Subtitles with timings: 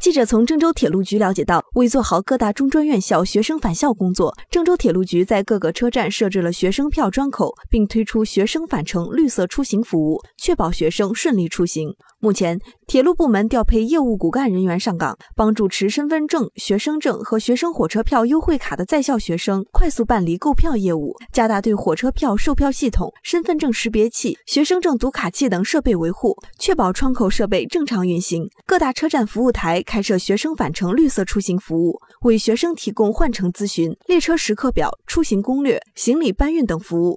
[0.00, 11.94] 记者从郑州铁路局了解到，为做好各大中专院校学生返校工作，郑州铁路局在各个车站设置了学生票专口，并推出学生返程绿色出行服务，确保学生顺利出行。
[12.18, 12.58] 目前，
[12.90, 28.50] 铁路部门调配业务骨干人员上岗，帮助持身份证、学生证和学生火车票优惠卡的在校学生快速办理购票业务，加大对火车票售票系统、身份证识别器、学生证读卡器等设备维护，确保窗口设备正常运行。
[28.66, 29.80] 各大车站服务台。
[29.84, 37.16] 开设学生返程绿色出行服务，为学生提供换乘咨询、列车时刻表、出行攻略、行李搬运等服务。